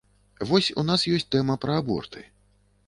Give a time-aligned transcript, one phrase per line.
[0.51, 2.29] Вось у нас ёсць тэма пра аборты.